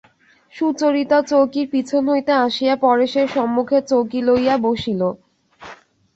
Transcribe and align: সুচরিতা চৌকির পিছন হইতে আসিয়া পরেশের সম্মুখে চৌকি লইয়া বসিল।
সুচরিতা 0.53 1.19
চৌকির 1.29 1.67
পিছন 1.73 2.03
হইতে 2.07 2.33
আসিয়া 2.45 2.75
পরেশের 2.77 3.27
সম্মুখে 3.27 3.77
চৌকি 3.89 4.19
লইয়া 4.27 4.55
বসিল। 4.65 5.01